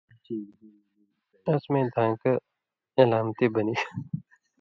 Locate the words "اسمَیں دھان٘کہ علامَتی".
1.51-3.47